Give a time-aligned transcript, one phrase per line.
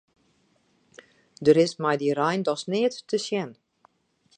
[1.45, 3.51] Der is mei dy rein dochs neat te sjen.